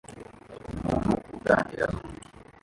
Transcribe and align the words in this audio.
Umuntu 0.79 1.13
uganira 1.35 1.83
nundi 1.93 2.21